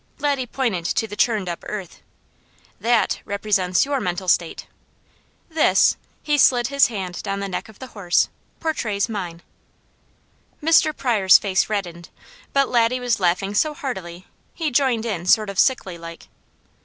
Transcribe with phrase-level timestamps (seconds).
[0.17, 2.01] Laddie pointed to the churned up earth.
[2.79, 4.65] "THAT represents your mental state;
[5.47, 8.27] THIS" he slid his hand down the neck of the horse
[8.59, 9.43] "portrays mine."
[10.59, 10.91] Mr.
[10.97, 12.09] Pryor's face reddened,
[12.51, 14.25] but Laddie was laughing so heartily
[14.55, 16.29] he joined in sort of sickly like.